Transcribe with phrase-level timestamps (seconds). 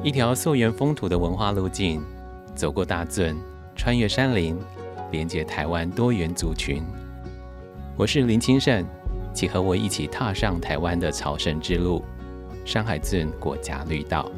[0.00, 2.00] 一条溯源风土的文化路径，
[2.54, 3.36] 走过大圳，
[3.74, 4.56] 穿越山林，
[5.10, 6.84] 连接台湾多元族群。
[7.96, 8.86] 我是林清盛，
[9.34, 12.04] 请和我一起踏上台湾的朝圣之路——
[12.64, 14.30] 山海圳国家绿道。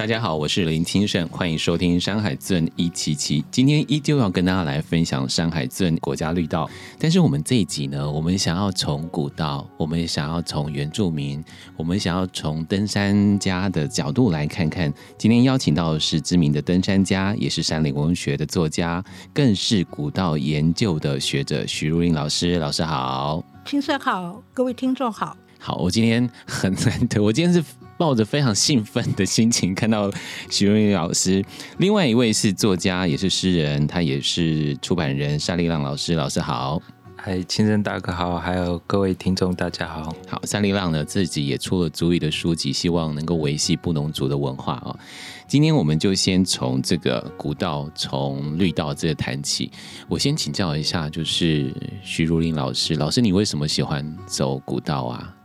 [0.00, 3.42] 大家好，我是林清盛，欢迎收听《山海圳一七七》。
[3.50, 6.66] 今天依旧要跟大家来分享山海圳国家绿道，
[6.98, 11.44] 但是我们这一集呢，我们想要从古道，我们想要从原住民，
[11.76, 14.90] 我们想要从登山家的角度来看看。
[15.18, 19.04] 今天邀请到的是知名的登山家，也是山林文学的作家，
[19.34, 22.58] 更是古道研究的学者徐如林老师。
[22.58, 25.36] 老师好，清盛好，各位听众好。
[25.58, 27.62] 好，我今天很难得，我今天是。
[28.00, 30.10] 抱着非常兴奋的心情看到
[30.48, 31.44] 徐荣宇老师，
[31.76, 36.14] 另外一位是作家，也是诗人，他也是出版人沙利浪老师。
[36.14, 36.80] 老师好，
[37.14, 40.16] 嗨，亲生大哥好，还有各位听众大家好。
[40.26, 44.98] 好，沙利浪呢自己也出了足语的书籍，希望能够维系布农族的文化哦。
[45.46, 49.70] 今天我们就先从这个古道，从绿道这个谈起。
[50.08, 51.70] 我先请教一下，就是
[52.02, 55.36] 徐如林老师，老师你为什么喜欢走古道啊？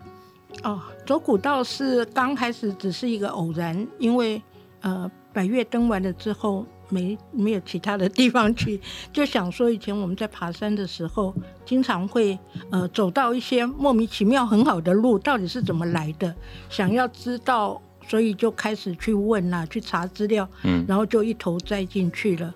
[0.65, 4.41] 哦，走古道是刚开始只是一个偶然，因为
[4.81, 8.81] 呃百越登完了之后，没没有其他的地方去，
[9.13, 11.31] 就想说以前我们在爬山的时候，
[11.63, 12.37] 经常会
[12.71, 16.33] 呃走到一些莫名其妙很好的路，到底是怎么来的，
[16.67, 22.51] 想要知道，所以就开始去问啦，去查资料，嗯，然后就一头栽进去了。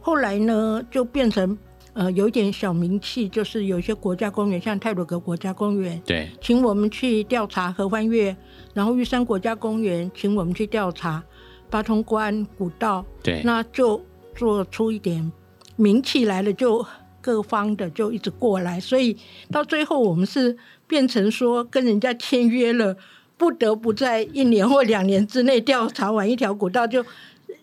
[0.00, 1.58] 后来呢，就变成。
[1.94, 8.34] 呃，有一点小名气，就是有一些国家公园，像泰鲁格国家公园，对，请我们去调查合欢月，
[8.72, 11.22] 然后玉山国家公园，请我们去调查
[11.68, 14.02] 八通关古道，对，那就
[14.34, 15.30] 做出一点
[15.76, 16.82] 名气来了，就
[17.20, 19.14] 各方的就一直过来，所以
[19.50, 22.96] 到最后我们是变成说跟人家签约了，
[23.36, 27.04] 不得不在一年或两年之内调查完一条古道就。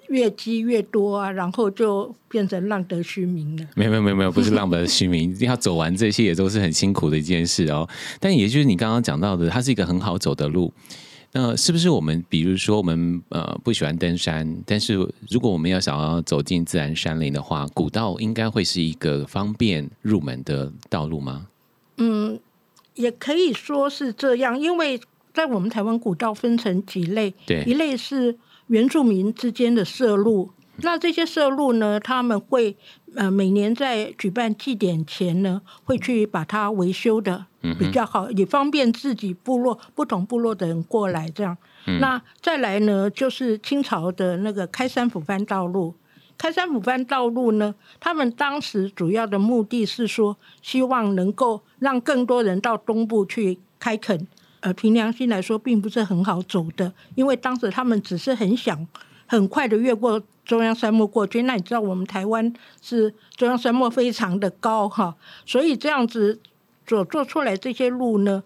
[0.09, 3.65] 越积越多啊，然后就变成浪得虚名了。
[3.75, 7.87] 没有没有没有没有，不是浪得虚名，要走完这些也都是很辛苦的一件事哦。
[8.19, 10.73] 但也就是你刚刚讲到的，它是一个很好走的路。
[11.31, 14.95] 那是不是我们，比如说我们呃不喜欢登山，但是
[15.29, 21.45] 如果我们要想要走进自然山林的话，古道应该会是一个方便入门的道路吗？
[21.97, 22.39] 嗯，
[22.95, 24.99] 也可以说是这样，因为
[25.31, 28.35] 在我们台湾古道分成几类，对，一类是。
[28.69, 32.77] 原住民之间的摄路，那这些摄路呢，他们会
[33.15, 37.47] 呃每年在举办祭典前呢，会去把它维修的
[37.79, 41.57] 比较好，也方便自己部落不同部落的人过来这样。
[41.99, 45.95] 那再来呢，就是清朝的那个开山抚番道路，
[46.37, 54.27] 开山抚番道路呢，他们当时主要的目的是说，希望能够让更多人到东部去开垦。
[54.61, 58.85] 呃，凭良心来说，并不是很好走的，因为当时他们只是很想
[59.25, 61.43] 很快的越过中央山脉过去。
[61.43, 65.15] 那你知道，我们台湾是中央山脉非常的高哈，
[65.45, 66.41] 所以这样子
[66.85, 68.43] 所做出来这些路呢，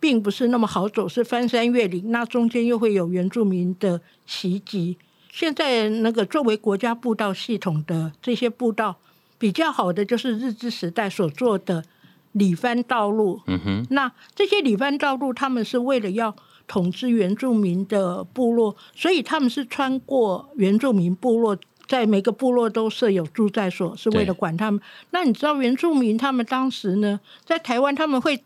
[0.00, 4.98] 并不是那么好走，是翻山越岭，那中间又会有原住民的袭击。
[5.30, 8.96] 现在那个作为国家步道系统的这些步道，
[9.38, 11.84] 比较好的就是日治时代所做的。
[12.32, 16.34] 里番道路，嗯哼，那这些里番道路，他们是为了要
[16.66, 24.80] 统治原住民的部落，所以他们是穿过原住民部落，在每个部落都设有住宅所，是为了管他们。
[25.10, 28.42] 那你知道原住民他们当时呢，在台湾他们会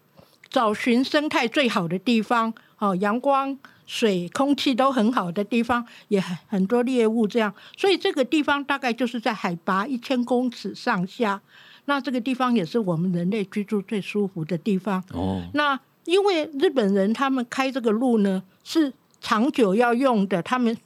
[0.50, 11.40] 找寻生态最好的地方，哦，阳光、水、空气都很好的地方，也很很多猎物这样，所以这个地方大概就是在海拔一千公尺上下。
[11.86, 15.02] 那这个地方也是我们人类居住最舒服的地方。
[15.12, 20.76] 哦，那因为日本人他们开这个路呢是长久要用的，他们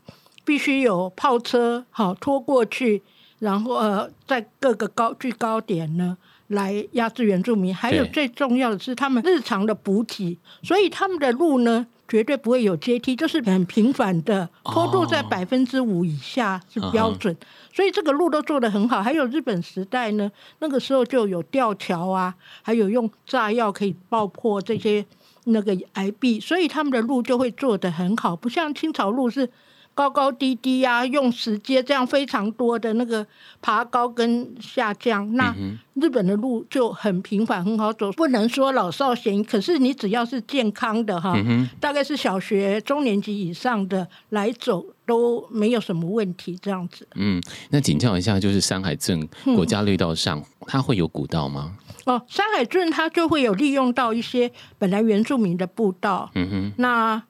[0.44, 3.02] 必须有炮车好拖过去，
[3.40, 6.16] 然后呃在各个高最高点呢
[6.48, 7.74] 来压制原住民。
[7.74, 11.86] 还有最重要的是他们日常的补给，所以他们的路呢。
[12.10, 17.34] 绝对不会有阶梯，就是很平凡的坡度，在百分之五以下是标准，
[17.72, 19.00] 所以这个路都做得很好。
[19.00, 25.06] 还有日本时代呢，那个时候就有吊桥啊，还有用炸药可以爆破这些
[25.44, 29.48] 那个崖壁，所以他们的路就会做得很好，不像清朝路是。
[29.94, 33.26] 高高低低呀，用石阶这样非常多的那个
[33.60, 35.54] 爬高跟下降，那
[35.94, 39.44] 日本的路就很平凡，很好走，不能说老少咸宜。
[39.44, 41.34] 可是你只要是健康的哈，
[41.78, 47.06] 大概是小学中年级以上的来走都没有什么问题，这样子。
[47.16, 51.76] 嗯，那请教一下，就是山海镇国家绿道上，它会有古道吗？
[52.06, 56.30] 哦，山海镇它就会有利用到一些本来原住民的步道。
[56.34, 57.22] 嗯哼，那。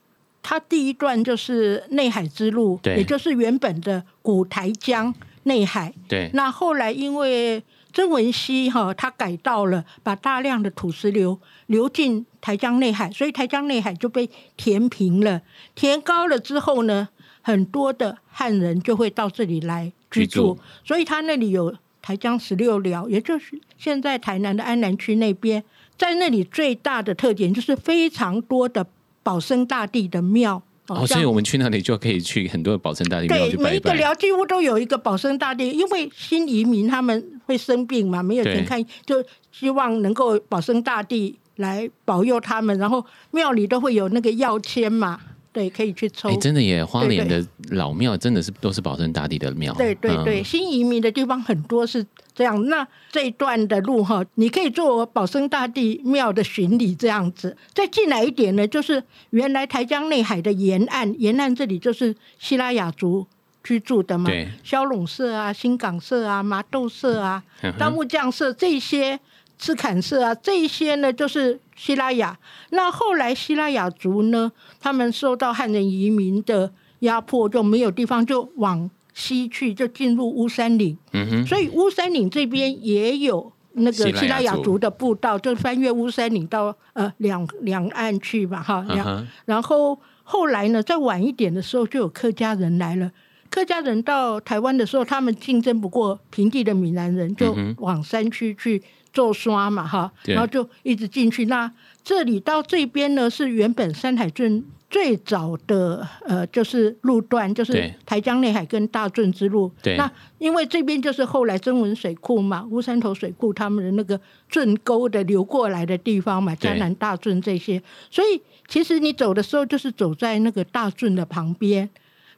[0.43, 5.15] 它第一段就是内海之路，对也就是原本的古台江
[5.45, 5.93] 内海。
[6.09, 15.43] 对，那后来因为曾文熙哈，他改道了，把大量的土石流流进台江内海，所以台江内海就被填平了。
[15.75, 17.09] 填高了之后呢，
[17.43, 25.63] 很多的汉人就会到这里来居住，所以他那里有台江十六寮，也就是现在台南的安南区那边，
[25.99, 28.87] 在那里最大的特点就是非常多的
[29.31, 30.61] 保生大帝的庙。
[30.89, 33.71] 哦，所以我们去那里就可以去很多的保生大帝庙，去拜一拜。
[33.71, 45.21] 每一个寮几乎都有一个保生大帝，因为新移民他们会生病嘛，没有对钱看，就希望能够保生大帝来保佑他们，然后庙里都会有那个药签嘛，
[45.53, 46.37] 对，可以去抽哎，。
[46.37, 49.75] 真的耶，花莲的老庙真的是都是保生大帝的庙。
[49.75, 52.63] 对对对，嗯新移民的地方很多是这样。
[52.69, 57.57] 那这一段的路哈，你可以做保生大帝庙的巡礼这样子。
[57.75, 63.27] 再进来一点呢，就是原来台江内海的沿岸，沿岸这里就是希拉雅族
[63.65, 69.19] 居住的嘛对，骁龙社啊、新港社啊、麻豆社啊、嗯哼大木匠社这些。
[69.61, 72.39] 赤坎社啊，这一些呢就是希拉雅。
[72.71, 80.97] 那后来希拉雅族呢，他们受到汉人移民的压迫，就没有地方，就往西去，就进入乌山岭。
[81.13, 88.83] 嗯哼，所以乌山岭这边也有那个希拉雅族族的步道，就翻越乌山岭到呃两两岸去吧，哈。
[88.89, 93.13] 两、嗯，然后后来呢，再晚一点的时候，就有客家人来了。
[93.51, 98.81] 客家人到台湾的时候，他们竞争不过平地的闽南人，就往山区去
[99.13, 101.47] 做刷嘛，哈，然后就一直进去。
[101.47, 101.71] 那
[102.03, 109.71] 这里到这边呢，是原本山海镇最早的呃，就是路段，就是台江内海跟大圳之路。
[109.83, 117.81] 对那因为这边就是后来曾文水库嘛，乌山头水库他们的那个圳沟的流过来的地方嘛，对江南大圳这些，
[118.11, 121.89] 所以其实你走的时候就是走在那个大圳的旁边。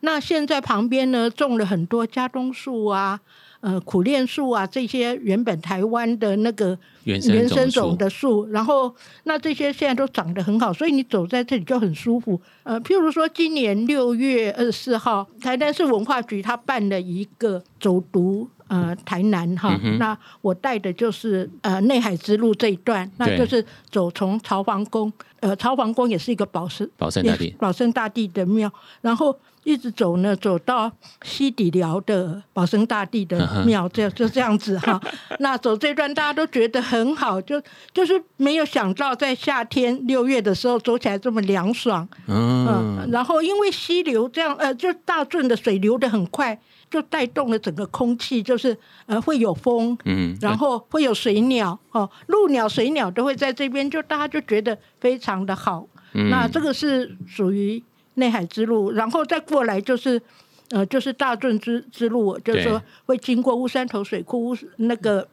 [0.00, 3.20] 那现在旁边呢种了很多家冬树啊、
[3.62, 8.94] 呃苦楝树啊这些原本台湾的那个原生种的树，然后
[9.24, 12.38] 那这些现在都长得很好，所以你走在这里就很舒服。
[12.64, 18.46] 呃，譬如说今年六月二十四号，台南市文化局他办了一个走读。
[18.72, 28.72] 呃，台南哈，嗯那我带的就是呃内海之路这一段，那就是走从朝皇宫，呃，朝皇宫也是一个宝石保生大保生大帝的庙，
[29.02, 30.90] 然后一直走呢，走到
[31.22, 34.98] 西底寮的保生大帝的庙，这样就这样子哈。
[35.40, 46.58] 那走这段大家都觉得很好，就就是没有想到在夏天六月的时候走起来这么凉爽，嗯，嗯，然后因为溪流这样，呃，就大圳的水流的很快，
[46.92, 55.88] 就带动了整个空气，就是呃会有风，嗯，然后会有水鸟哦，陆鸟、水鸟都会在这边，就大家就觉得非常的好。
[56.12, 57.82] 嗯那这个是属于
[58.14, 60.20] 内海之路，然后再过来就是
[60.68, 65.26] 呃就是大圳之之路，就是说会经过乌山头水库、乌那个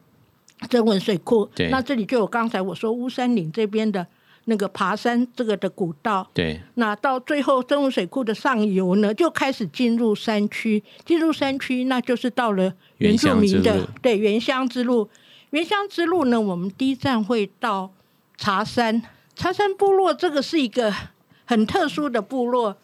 [0.70, 1.68] 曾文水库对。
[1.68, 4.06] 那这里就有刚才我说乌山岭这边的
[4.50, 6.28] 那个爬山这个的古道。
[6.34, 10.82] 对，那到最后真武水库的上游呢，就开始进入山区。
[11.06, 15.08] 进入山区，那就是到了原住民的对原乡之路。
[15.50, 17.90] 原乡之路呢，我们第一站会到
[18.36, 19.00] 茶山。
[19.36, 20.92] 茶山部落这个是一个
[21.44, 22.76] 很特殊的部落。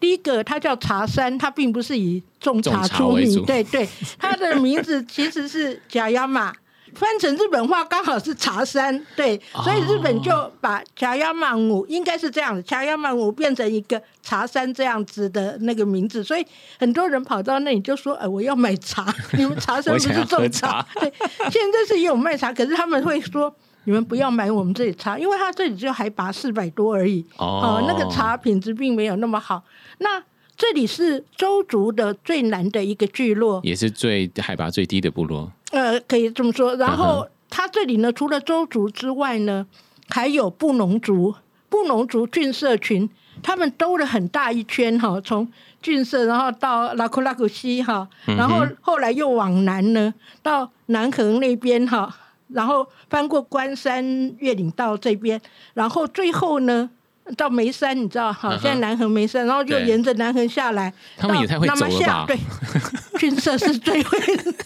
[0.00, 3.86] 第一个，它叫茶山，它并不是以种茶出名对对，
[4.18, 6.54] 它的名字其实是假亚马，
[6.94, 10.30] 翻成日本话刚好是茶山，对，所以日本就
[10.60, 16.44] 把茶亚曼舞应该是这样的，甲亚曼舞变成一个茶山这样子的那个名字，所以
[16.78, 19.06] 很多人跑到那里就说：“呃，我要买茶，
[19.38, 21.12] 你们茶山不是种茶？”对，
[21.50, 23.54] 现在是也有卖茶，可是他们会说。
[23.84, 27.24] 你们不要买我们这里茶，因为它这里就海拔四百多而已。
[27.38, 29.62] 哦那个茶品质并没有那么好。
[30.00, 30.22] 那
[30.54, 35.50] 这里是周族的最南的一个聚落，也是最海拔最低的部落。
[35.70, 36.74] 呃，可以这么说。
[36.76, 39.66] 然嗯后它这里呢，除了周族之外呢，
[40.08, 41.34] 还有布农族、
[41.68, 43.08] 布农族郡社群，
[43.42, 45.50] 他们兜了很大一圈哈，从
[45.82, 50.12] 郡社然后到拉库拉古西哈，嗯然后后来又往南呢，
[50.42, 52.14] 到南横那边哈，
[52.48, 55.40] 然后翻过关山越岭到这边，
[55.74, 56.90] 然后最后呢。
[57.36, 62.24] 到眉山，你知道哈，现在南横眉山，然后就沿着南横下来，他们也太会到走了吧？
[62.26, 62.38] 对，
[63.18, 64.18] 郡社是最会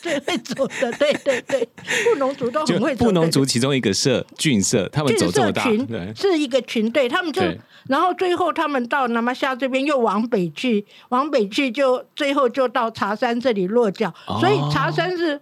[0.02, 1.68] 最会走的，对对对，
[2.04, 3.04] 布农族都很会走。
[3.04, 7.42] 布农族其中一个社郡社，他们走这么大，群，是一个群队，他们就
[7.88, 14.38] 然后最后他们到南马夏这边又往北去，往北去就最后就到茶山这里落脚，哦。
[14.40, 15.38] 所以茶山是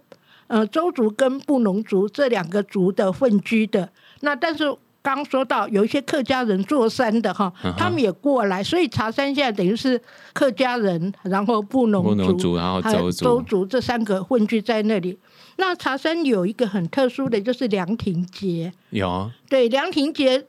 [0.47, 3.89] 呃周族跟布农族这两个族的混居的。
[4.19, 15.19] 那但是刚刚说到有一些客家人做山的哈，他们也过来，所以茶山现在等于是客家人，然后布农布农族，然后还有州州族这三个混居在那里。
[15.57, 18.71] 那茶山有一个很特殊的，就是凉亭节。
[18.91, 20.45] 有对凉亭节，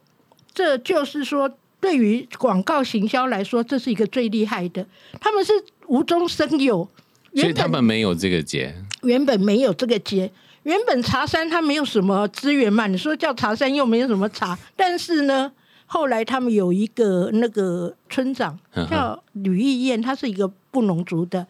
[0.54, 4.86] 这就是说对于广告行销来说，这是一个最厉害的。
[5.20, 5.52] 他们是
[5.88, 6.88] 无中生有，
[7.34, 10.30] 所以他们没有这个节，原本没有这个节。
[10.64, 15.52] 原本茶山它没有什么资源嘛，你说叫茶山又没有什么茶，但是呢，
[15.86, 18.58] 后来他们有一个那个村长
[18.90, 21.46] 叫吕义燕，他是一个布农族的，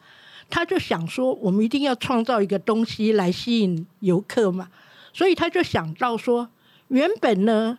[0.50, 4.68] 他就想说，我们一定要创造一个东西来吸引游客嘛，
[5.12, 6.48] 所以他就想到说，
[6.88, 7.78] 原本呢，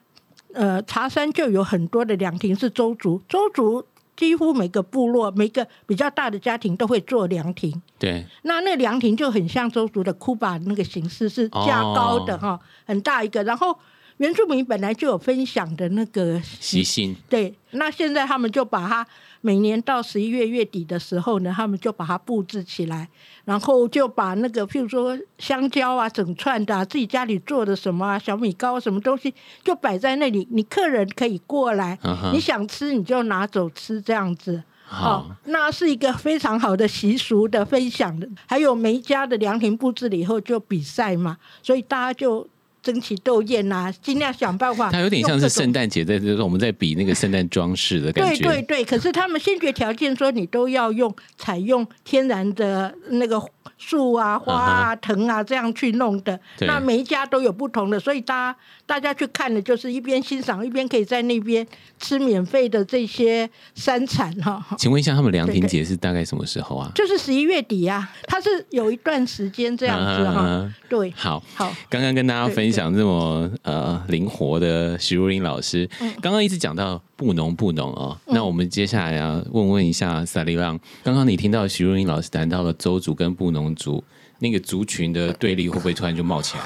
[0.53, 3.85] 呃，茶山就有很多的凉亭是周族，周族。
[4.15, 7.81] 几乎每个部落、每个比较大的家庭都会做凉亭。
[7.99, 13.43] 对，那那凉亭就很像周族的库巴那个形式，是架高的哈，很大一个。
[13.43, 13.77] 然后
[14.17, 17.53] 原住民本来就有分享的那个习性，对。
[17.71, 19.05] 那现在他们就把它。
[19.41, 23.07] 每年到十一月月底的时候呢，他们就把它布置起来，
[23.43, 29.31] 然后就把那个，譬如说香蕉啊，整串的，自己家里做的什么啊，小米糕什么东西，
[29.63, 31.95] 就摆在那里，你客人可以过来，
[32.33, 34.63] 你想吃你就拿走吃，这样子。
[34.83, 38.27] 好，那是一个非常好的习俗的分享的。
[38.47, 42.47] 还有每一家的凉亭布置了以后就比赛嘛，所以大家就。
[42.85, 44.91] 争奇斗艳呐，尽量想办法。
[44.91, 48.43] 它有点像是圣诞节，在就是我们在比那个圣诞装饰的感觉。
[48.43, 53.41] 对对对，可是他们先决条件说，你都要用采用天然的那个。
[53.77, 56.39] 树啊、花啊、藤啊，这样去弄的。
[56.61, 61.65] 那每一家都有不同的，所以大家大家去看的，就是一边欣赏，一边可以在那边
[61.99, 64.63] 吃免费的这些山产哈。
[64.77, 66.91] 请问一下，他们凉亭节是大概什么时候啊？
[66.95, 70.73] 就是十一月底啊，它是有一段时间这样子哈。
[70.89, 71.71] 对，好，好。
[71.89, 75.89] 刚刚跟大家分享这么呃灵活的徐如林老师，
[76.21, 78.17] 刚刚一直讲到不浓不浓哦。
[78.27, 83.75] 那我们接下来要问问一下萨利浪，刚刚你听到徐如林老师谈到了周族跟不浓。
[83.75, 84.03] 族
[84.39, 86.57] 那个族群的对立会不会突然就冒起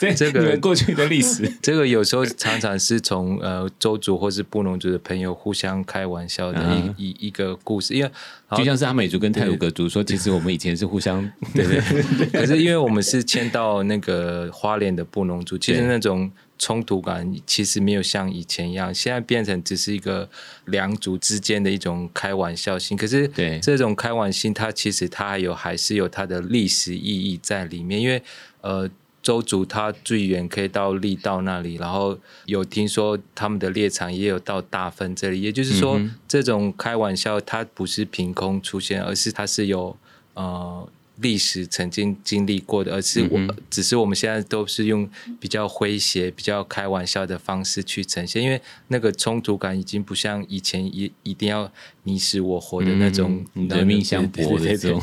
[0.00, 0.14] 来？
[0.16, 6.58] 这个过去的历史， 这个有时候常常是从呃周族或是布农族的朋友互相开玩笑的
[6.96, 8.10] 一一一个故事，因为
[8.56, 11.80] 就像是阿美族跟泰鲁格族说，其实我们以前是互相对对，
[12.32, 16.30] 可是因为我们是迁到那个花莲的布农族，其实那种。
[16.64, 20.26] 冲突感其实没有像以前一样，现在变成只是一个
[20.64, 22.96] 两族之间的一种开玩笑性。
[22.96, 28.00] 可是，对这种开玩笑，它其实它还有还是有它的历史意义在里面。
[28.00, 28.22] 因为
[28.62, 28.88] 呃，
[29.22, 35.42] 周族它最远可以到力道那里，然后有听说他们的猎场也有到大分这里。
[35.42, 39.94] 也就是说，这种开玩笑它不是凭空出现，而是它是有
[40.32, 40.88] 呃。
[41.16, 51.70] 历史曾经经历过的，而是我只是我们现在都是用比较诙谐、比较开玩笑的方式去呈现，因为那个冲突感已经不像以前一一定要
[52.02, 55.00] 你死我活的那种人命相搏的这种。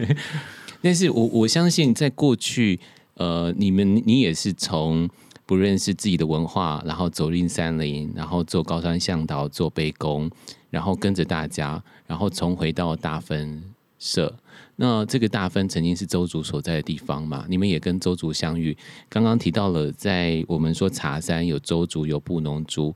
[0.82, 2.80] 但是我我相信，在过去，
[3.14, 5.08] 呃，你们你也是从
[5.46, 10.30] 不认识自己的文化，然后走进山林，然后做高山向导，做背弓，
[10.70, 13.62] 然后跟着大家，然后重回到大分
[13.98, 14.34] 社。
[14.76, 17.44] 那这个大分曾经是周族所在的地方嘛？
[17.48, 18.76] 你们也跟周族相遇。
[19.08, 22.94] 刚刚提到了，在我们说茶山有周族有布农族，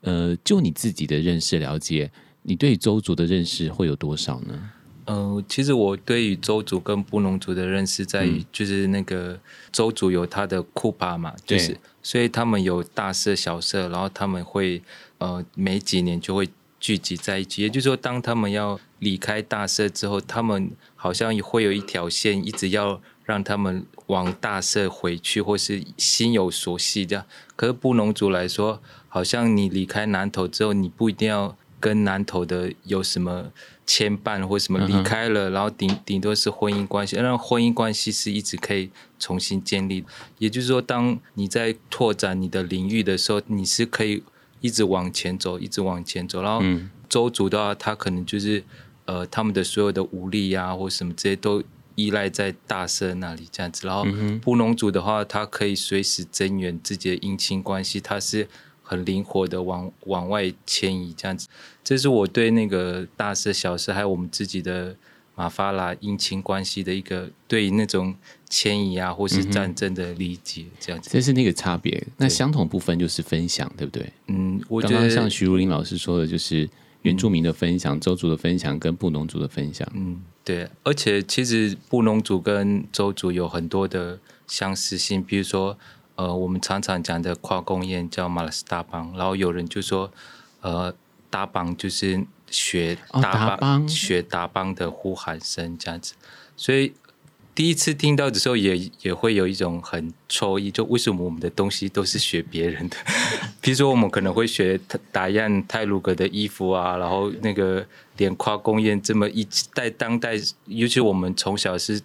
[0.00, 2.10] 呃，就你自己的认识了解，
[2.42, 4.70] 你对周族的认识会有多少呢？
[5.04, 9.38] 呃，其实我对于周族跟布农族的认识在于，就是那个
[9.72, 14.82] 周族有他的库巴嘛，就是所以他们有大社小社，然后他们会
[15.18, 27.24] 呃每几年就会聚集在一起，也就是说，当他们要离开大社之后，他们好像会有一条线，一直要让他们往大社回去，或是心有所系这样。
[27.54, 33.52] 可是布农族来说，好像你离开南投之后，你不一定要跟南投的有什么
[33.86, 40.04] 牵绊或什么，离开了，然后顶顶多是婚姻关系，那婚姻关系是一直可以重新建立。
[40.38, 44.22] 也就是说，当你在拓展你的领域的时候，你是可以
[44.60, 46.42] 一直往前走，一直往前走。
[46.42, 46.62] 然后
[47.08, 48.64] 周族的话，他可能就是。
[49.08, 51.62] 呃，他们的所有的武力啊，或什么这些都
[51.94, 53.86] 依赖在大社那里这样子。
[53.86, 54.06] 然后
[54.42, 58.46] 布农族的话，他可以随时增援自己的姻亲关系，他是
[58.82, 61.48] 很灵活的往往外迁移这样子。
[61.82, 64.94] 这是我对那个大社、小社还有我们自己的
[65.34, 68.14] 马法拉姻亲关系的一个对那种
[68.50, 71.08] 迁移啊，或是战争的理解这样子。
[71.10, 72.06] 这是那个差别。
[72.18, 74.12] 那相同部分就是分享，对不对？
[74.26, 76.68] 嗯，我刚刚像徐如林老师说的，就是。
[77.02, 85.78] 原住民的分享、周族的分享跟布农族的分享，嗯，对，而且其实布农族跟周族有很多的相似性，比如说，
[86.16, 90.12] 呃，我们常常讲的跨公宴叫马拉斯大邦，然后有人就说，
[90.60, 90.94] 呃，
[91.30, 96.14] 大邦就是学大邦学大邦的呼喊声这样子，
[96.56, 96.92] 所以。
[97.58, 102.96] 第一次听到的时候，也也会有一种很抽意，就为什么我们的东西都是学别人的？
[103.60, 104.78] 比如说，我们可能会学
[105.10, 107.84] 打样泰鲁格的衣服啊，然后那个
[108.16, 110.36] 连跨公宴这么一代当代，
[110.66, 112.00] 尤其我们从小是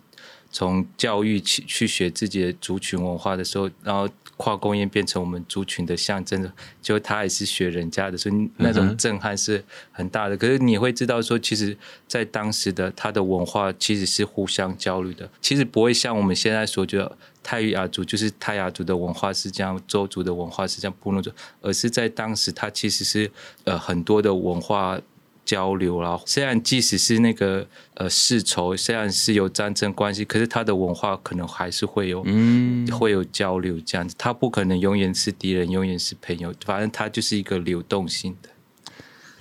[0.53, 4.07] 从教育去去学自己的族群文化的时候，然后。
[4.35, 10.35] 跨工业变成我们族群的象征，就他也是学人家的，所以那种震撼是很大的。
[10.35, 21.31] 可是你会知道说，其实，在当时的他的文化其实是互相交流的，其实不会像我们现在所觉得泰雅族就是泰雅族的文化是这样，周族的文化是这样，布农族，
[21.61, 23.31] 而是在当时，它其实是
[23.65, 24.99] 呃很多的文化。
[25.45, 34.15] 交流啦，虽然即使是那个呃世仇，虽然是有战争关系，可是他的文化可能还是会有，嗯，会有交流这样子。
[34.17, 38.49] 他不可能永远是敌人，永远是朋友，反正他就是一个流动性的。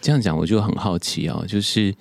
[0.01, 1.95] 这样讲我就很好奇哦，就是。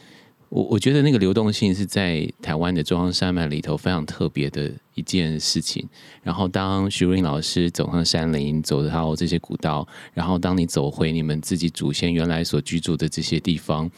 [0.51, 5.87] 我我觉得那个流动性是在台湾的中央山脉里头非常特别的一件事情。
[6.21, 13.89] 然后当徐瑞老师走上山林，走到这些古道，然后当你走回你们自己祖先原来所居住的这些地方，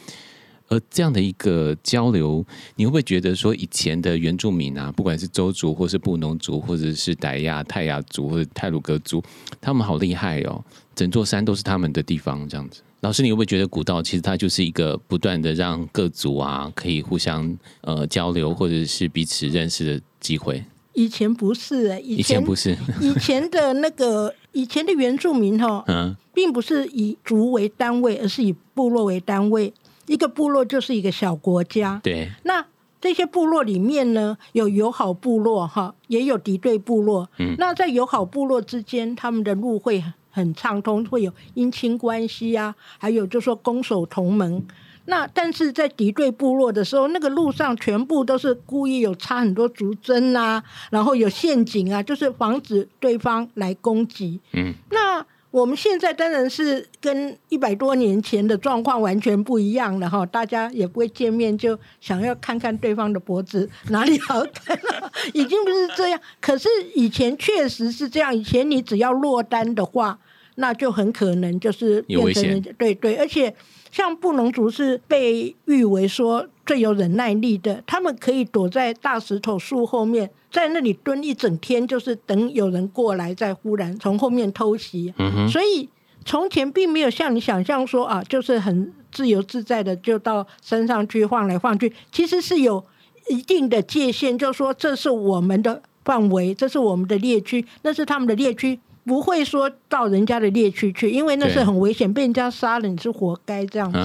[0.68, 2.46] 而这样的一个交流，
[2.76, 9.20] 你会不会觉得说以前的原住民啊，不管是周族或是布农族，或者是傣亚、泰雅族或者泰鲁格族，
[9.60, 12.80] 他们好厉害哦，整座山都是他们的地方，这样子。
[13.04, 20.64] 老师，你会不会觉得古道其实它就是一个不断的让各族啊可以互相呃交流或者是彼此认识的机会？
[20.94, 29.70] 以前不是，以前不是， 以前的那个以前的原住民哈， 嗯，并不是以族为单位，而是以部落为单位。
[30.06, 32.00] 一个部落就是一个小国家。
[32.02, 32.30] 对。
[32.44, 32.64] 那
[33.02, 37.28] 这些部落里面呢，有友好部落哈，也有敌对部落。
[37.38, 37.54] 嗯。
[37.58, 40.02] 那在友好部落之间，他们的路会。
[40.34, 44.62] 很畅通，会有姻亲关系啊，还有就说攻守同盟。
[45.06, 54.40] 那但是在敌对部落的时候，那个路上全部都是故意有插很多竹针啊，然后有陷阱啊，就是防止对方来攻击。
[54.52, 55.24] 嗯，那。
[55.54, 66.20] 我们现在当然是跟一百多年前的状况完全不一样了哈，大家也不会见面就想要看看对方的脖子哪里好看了，已经不是这样。
[66.42, 70.18] 可是以前确实是这样，以前你只要落单的话，
[70.56, 73.54] 那就很可能就是变成对对，而且。
[73.94, 85.14] 像布农族是被誉为说最有忍耐力的，他们可以躲在大石头树后面，在那里蹲一整天，就是等有人过来，再忽然从后面偷袭。
[85.48, 85.88] 所以
[86.24, 92.84] 从前并没有像你想象说啊，就是很自由自在的就到山上去晃来晃去，其实是有
[93.28, 98.80] 一定的界限，就说这是我们的范围，这是我们的猎区，那是他们的猎区。
[99.04, 103.98] 不会说到人家的猎区去，因为那是很危险，被人家杀了你是活该这样子。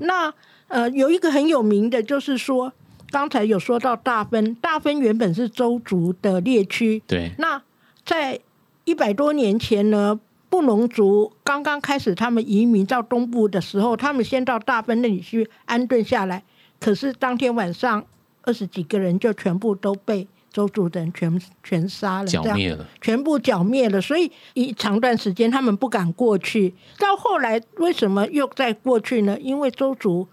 [0.00, 0.32] 那
[0.68, 2.72] 呃，有一个很有名的，就是说
[3.10, 7.02] 刚才有说到大分，大分原本是周族的猎区。
[7.06, 7.32] 对。
[7.38, 7.60] 那
[8.04, 8.38] 在
[8.84, 16.44] 一百多年前呢，布农族刚刚开始他们移民到东部的时候，他们先到大分那里去安顿下来，
[16.78, 18.04] 可是当天晚上
[18.42, 20.28] 二十几个人就全部都被。
[20.56, 24.00] 周族的人全全杀了，剿灭了，全部剿灭了。
[24.00, 26.72] 所以一长段时间他们不敢过去。
[26.98, 29.38] 到后来为什么又再过去呢？
[29.38, 30.26] 因为周族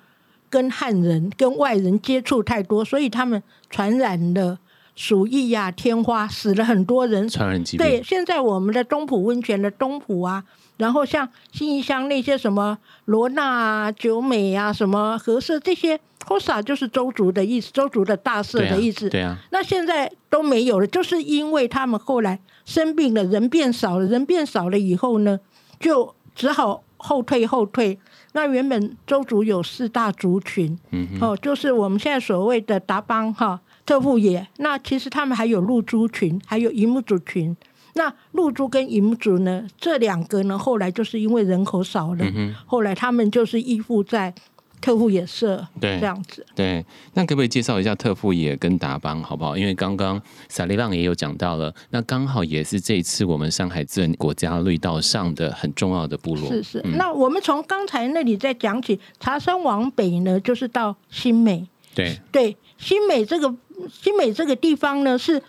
[0.50, 4.58] 跟汉人、跟外人接触太多，所以他们传染了
[4.96, 7.28] 鼠疫呀、天花，死了很多人。
[7.28, 7.86] 传染疾病。
[7.86, 10.44] 对，现在我们的东浦温泉的东浦啊。
[10.78, 19.08] 然后像新义乡那些什么罗纳啊、九美啊、什么和社这些 h o s a 就是周族的意思，周族的大社的意思。
[19.08, 19.38] 对啊。
[19.52, 25.40] 那现在都没有了，就是因为他们后来生病了，人变少了，人变少了以后呢，
[25.80, 28.00] 就只好后退后退。
[28.34, 34.48] 那原本周族有四大族群，嗯哦，就是我们现在所谓的达邦哈、特富野。
[34.58, 37.56] 那其实他们还有露珠群，还有银木族群。
[37.96, 39.68] 那露珠跟银族呢？
[39.80, 42.26] 这两个呢，后来就是因为人口少了，
[42.66, 44.34] 后来他们就是依附在
[44.82, 46.44] 特富野社，对，这样子。
[46.56, 49.56] 对，那可不可以介绍一下特富野跟达邦好不好？
[49.56, 50.20] 因为刚刚
[50.50, 56.50] 萨利浪也有讲到了，那刚好也是这一次我们上海自然国家绿道上的很重要的部落。
[56.50, 56.82] 是是。
[56.96, 61.68] 那我们从刚才那里再讲起，茶山往北呢，就是到新美。
[61.96, 63.54] 对对，新美这个
[63.90, 65.42] 新美这个地方呢，是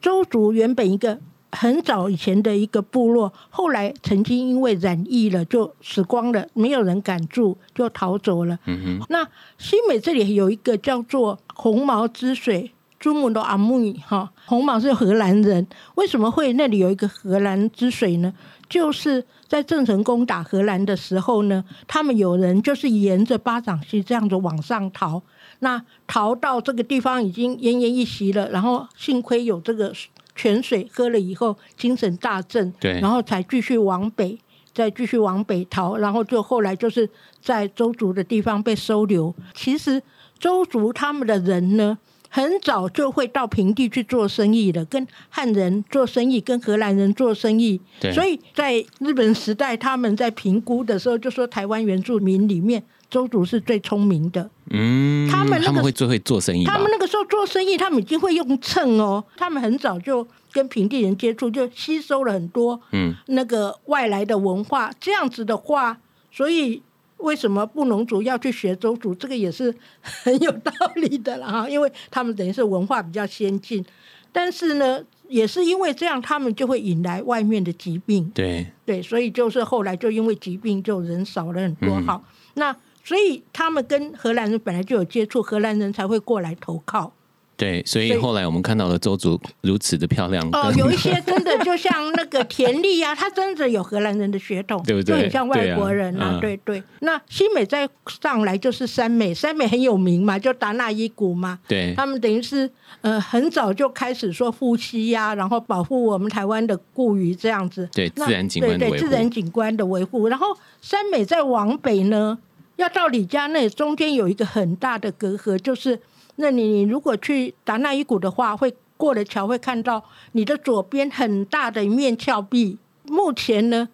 [0.00, 1.18] 周族原本一个。
[1.54, 8.58] 很早以前的一个部落，后来曾经因为染疫了就死光了，没有人敢住，就逃走了。
[8.64, 9.06] 嗯哼。
[9.10, 9.28] 那
[9.58, 18.32] 新美这里有一个叫做红毛之水朱姆的阿木哈，红毛是荷兰人，为什么会那里有一个荷兰之水呢？
[18.70, 25.20] 就是在郑成功打荷兰的时候呢，他们有人就是沿着巴掌溪这样子往上逃，
[25.62, 29.92] 那逃到这个地方已经奄奄一息了，然后幸亏有这个
[30.36, 34.38] 泉水喝了以后，精神大振，对，然后才继续往北，
[34.74, 37.08] 再继续往北逃，然后就后来就是
[37.40, 39.34] 在周族的地方被收留。
[39.54, 40.02] 其实
[40.38, 41.98] 周族他们的人呢。
[42.34, 47.78] 很早就会到平地去做生意的，跟汉人做生意，跟荷兰人做生意。
[48.14, 54.50] 所以在日本时代，他们在评估的时候就说，台湾原住民里面，周族是最聪明的。
[54.70, 56.64] 嗯，他们他们会最会做生意。
[56.64, 59.22] 他们那个时候做生意，他们已经会用秤哦。
[59.36, 64.90] 他们很早就跟平地人接触，就吸收了很多嗯那个外来的文化。
[64.98, 65.98] 这样子的话，
[66.30, 66.82] 所以。
[67.18, 69.14] 为什么布农族要去学周族？
[69.14, 73.84] 这个也是很有道理的了哈， 因为他们等于是文化比较先进，
[74.32, 78.28] 但是呢，也是因为这样，他们就会引来外面的疾病。
[78.34, 82.00] 对对，所以就是后来就因为疾病，就人少了很多。
[82.00, 87.12] 好，那所以他们跟荷兰人本来就有接触，荷兰人才会过来投靠。
[87.54, 95.14] 对，所以后来我们看到了周族如此的漂亮哦，有一些真的就像那个田丽啊，他真的有荷兰人的血统， 对不对？
[95.14, 96.82] 就很像外国人啊，对对。
[97.00, 97.88] 那新美再
[98.20, 102.68] 上来就是三美，三美很有名嘛，就达那伊谷嘛，对，他们等于是
[103.02, 110.26] 呃很早就开始说呼吸呀，然后保护我们台湾的固语这样子，对自然景观对对自然景观的维护。
[110.26, 110.46] 然后
[110.80, 112.36] 三美再往北呢，
[112.82, 116.00] 要到李家那中间有一个很大的隔阂，就是。
[116.36, 122.78] 那你你如果去达那伊谷的话，会过了桥会看到你的左边很大的一面峭壁。
[123.04, 123.86] 目前呢，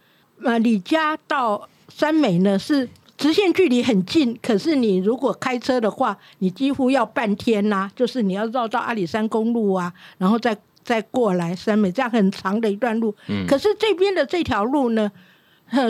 [0.44, 13.12] 呃，李家到三美呢是直线距离很近，可是你如果开车的话，你几乎要半天呐，就是你要绕到阿里山公路啊，然后再再过来三美，这样很长的一段路。
[13.26, 13.44] 嗯。
[13.48, 15.10] 可是这边的这条路呢，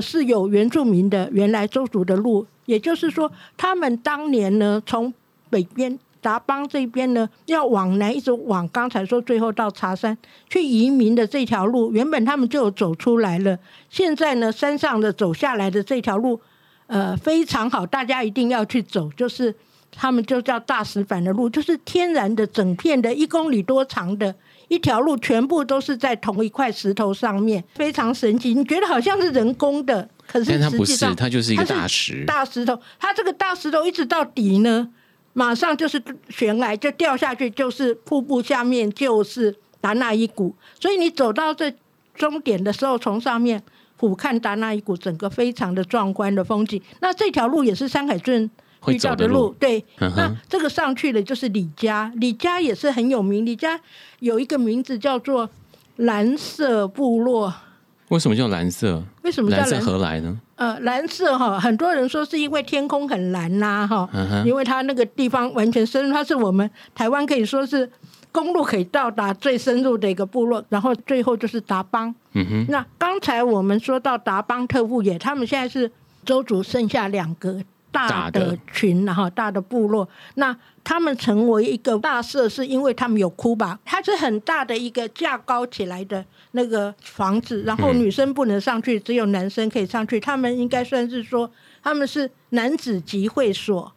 [0.01, 5.13] 是有原住民的原来周族的路，也就是说，他们当年呢从
[5.51, 5.99] 北边。
[6.21, 10.19] 达邦这边呢，要往南一直往刚才说最后到茶山
[10.51, 13.57] 去移民的这条路，原本他们就走出来了。
[13.89, 16.41] 现在呢，山上的走下来的这条路，
[16.89, 19.09] 呃，非常好，大家一定要去走。
[19.17, 19.55] 就是
[19.93, 24.35] 他们就叫大石板的路，就是天然的整片的一公里多长的
[24.69, 28.55] 一条路，全部都是在同一块石头上面，非常神奇。
[28.55, 32.79] 你觉得好像是人工的，可是它不是它就是一个大石大石头。
[32.99, 34.91] 它这个大石头一直到底呢？
[35.35, 41.73] 马上就是悬崖，就掉下去，就是瀑布下面就是达那伊谷，所以你走到这
[42.15, 43.63] 终点的时候，从上面
[43.97, 46.83] 俯瞰达那伊谷，整个非常的壮观的风景。
[47.01, 48.51] 那这条路也是山海镇
[48.87, 49.85] 遇到的路，对。
[49.99, 53.79] 那这个上去的就是李家，李家也是很有名，李家
[54.21, 55.49] 有一个名字叫做
[55.97, 57.53] 蓝色部落。
[58.09, 59.03] 为什么叫蓝色？
[59.23, 60.41] 为什么蓝色何来呢？
[60.57, 64.09] 呃，蓝色哈，很多人说是因为天空很蓝呐，哈，
[64.47, 67.89] 因为它那个地方完全深入，它是我们台湾可以说是
[68.33, 72.13] 公路可以到达最深入的一个部落，然后最后就是达邦。
[72.33, 75.91] 嗯哼，那刚才我们说到达邦特富野，他们现在是
[76.25, 77.61] 州族剩下两个。
[78.07, 83.79] 大的群，然后大的部落，那他们成为一个大社，是因为他们有哭吧？
[83.85, 90.21] 它是很大的一个架高起来的那个房子，然后女生不能上去，只有男生可以上去。
[90.21, 91.51] 他们应该算是说，
[91.83, 93.93] 他们是男子集会所，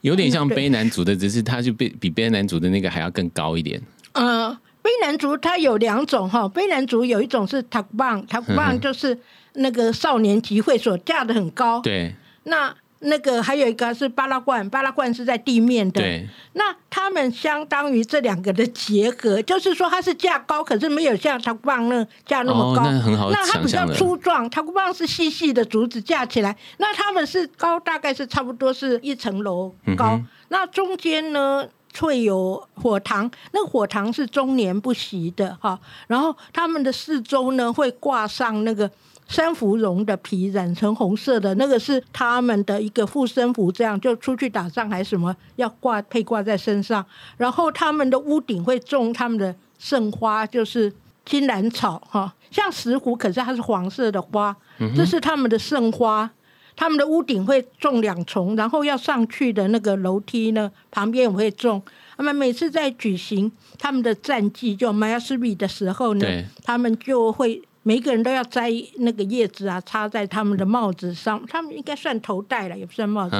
[0.00, 3.80] 有点像卑南族的，只是它就比比卑南族的那个还要更高一点。
[4.12, 4.50] 呃，
[4.82, 9.18] 卑南族它有两种哈，卑南族有一种是塔棒，塔棒就是
[9.54, 11.80] 那个少年集会所，架的很高。
[11.80, 12.74] 对，那。
[13.00, 16.00] 那个还有一个是巴拉罐，巴拉罐是在地面的。
[16.00, 16.26] 对。
[16.54, 22.82] 那他们相当于这两个的结合，就是说它是架高，可是没有像塔古棒那架那么高。
[22.82, 26.56] 那很好那它比较粗壮，塔古棒是细细的竹子架起来。
[26.78, 30.18] 那他们是高，大概是差不多是一层楼高。
[30.48, 35.78] 那中间呢会有火塘，那个火塘是终年不息的哈。
[36.06, 38.90] 然后他们的四周呢会挂上那个。
[39.28, 47.04] 珊瑚绒的皮染成红色的那个是他们的一个护身符，这样就出去打仗还是什么要挂配挂在身上。
[47.36, 50.92] 然后他们的屋顶会种他们的圣花，就是
[51.24, 54.56] 金兰草哈，像石斛，可是它是黄色的花，
[54.94, 56.30] 这是他们的圣花。
[56.76, 61.82] 他们的屋顶会种两重，然后要上去的那个楼梯呢，旁边也会种。
[62.16, 67.60] 他们每次在举行他们的战绩，就马亚斯比的时候呢，他们就会。
[67.86, 71.40] 每个人都要摘那个叶子啊，插在他们的帽子上。
[71.46, 73.36] 他们应该算头戴了，也不算帽子。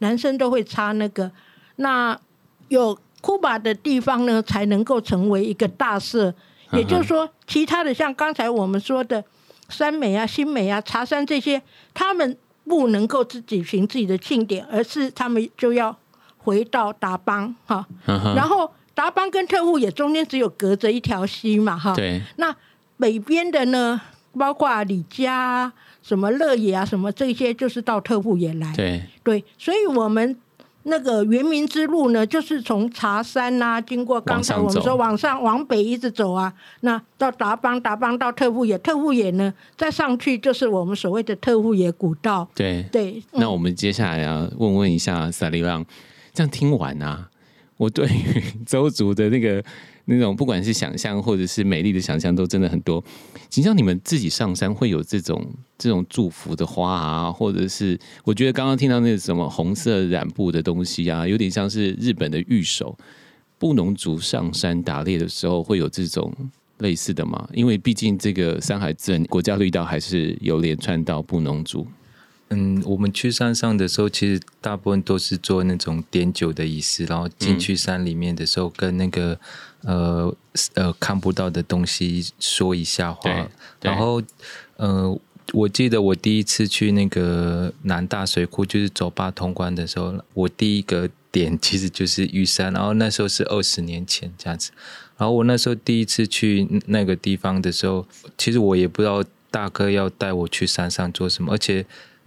[0.00, 1.32] 男生都会插那个。
[1.76, 2.14] 那
[2.68, 6.34] 有库巴的地方呢，才能够成为一个大社。
[6.72, 9.24] 也就是说，其他的像刚才我们说的
[9.70, 11.62] 山美啊、新美啊、茶山这些，
[11.94, 15.96] 他们不能够自己行自己的庆典，而是他们就要
[16.36, 17.86] 回到达邦哈。
[18.04, 21.94] 然后达邦跟特务也中间只有隔着一条溪嘛哈。
[21.94, 22.20] 对。
[22.36, 22.54] 那
[22.98, 24.00] 北边的呢，
[24.36, 28.72] 包括李家、什么乐野啊、什么这些，就是到特务也来。
[28.74, 29.02] 对。
[29.22, 30.36] 对，所以我们。
[30.88, 42.48] 那个圆明之路呢，就是从茶山呐，经过刚才我们说往上往北一直走啊，那到达邦，达邦到特务野，特务野呢再上去就是我们所谓的特务野古道。
[42.54, 45.84] 对对，那我们接下来要问问一下萨利浪，
[46.32, 47.28] 这样听完啊，
[47.78, 49.60] 我对于 周族的那个。
[50.06, 53.04] 那种不管是想象或者是美丽的想象，都真的很多。
[53.50, 62.96] 请像你们自己上山会有这种这种祝福的花啊，或者是我觉得刚刚听到那个什么红色染布的东西啊，有点像是日本的御守
[63.58, 66.32] 布农族上山打猎的时候会有这种
[66.78, 67.48] 类似的吗？
[67.52, 71.86] 因为毕竟这个山海镇国家绿道还是有连串到布农族。
[72.50, 79.36] 嗯，我们去山上的时候，其实大部分都是做那种点酒的仪式，然后进去山里面的时候，跟那个
[79.86, 80.36] 呃
[80.74, 83.48] 呃看不到的东西说一下话。
[83.80, 84.20] 然后
[84.76, 85.18] 呃，
[85.52, 94.72] 我记得我第一次去那个南大水库，就是走八通关的时候，我第一个点其实就是玉山，然后那时候是二十年前这样子。
[95.16, 101.86] 然后我那时候第一次去那个地方的时候，其实我也不知道大哥要带我去山上做什么，而且。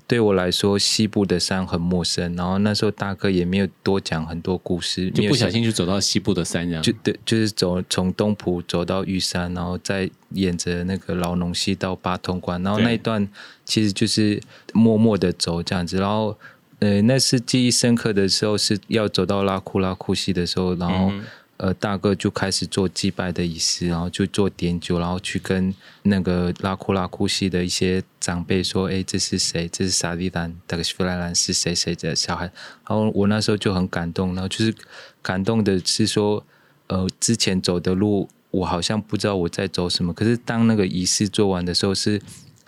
[0.09, 2.35] 对我来说，西部的山很陌生。
[2.35, 12.59] 然后那时候大哥也没有多讲很多故事，就不小心就走到西部的山，这样就对，就是走从东浦走到玉山，然后再沿着那个老农溪到八通关。
[12.63, 13.29] 然后那一段
[13.65, 14.41] 其实就是
[14.73, 15.97] 默默的走这样子。
[15.97, 16.35] 然后
[16.79, 21.13] 呃，那是记忆深刻的时候，是要走到拉库拉库溪的时候，然后。
[21.59, 29.67] 呃，大哥就开始做祭拜的仪式，然后就做点酒，然后去跟那个拉库拉库西的一些长辈说：“哎，这是谁？
[29.67, 32.45] 这是萨利兰，这个弗莱兰是谁谁的小孩？”
[32.87, 34.73] 然后我那时候就很感动，然后就是
[35.21, 36.41] 感动的是说，
[36.87, 42.21] 呃，之前走的路我好像不知道我在走什么，可是当那个仪式做完的时候，是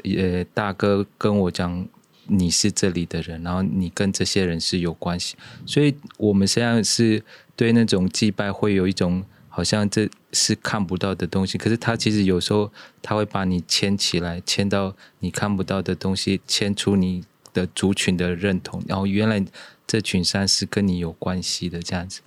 [0.03, 1.87] 呃大哥跟我讲。
[2.33, 7.21] 你是这里的人，然后你跟这些人是有关系，所以我们实际上是
[7.57, 17.21] 对那种祭拜会有一种好像这是看不到的东西，可是他其实有时候他会把你牵起来，牵到你看不到的东西，牵出你
[17.53, 19.43] 的族群的认同，然后原来
[19.85, 22.21] 这群山是跟你有关系的这样子。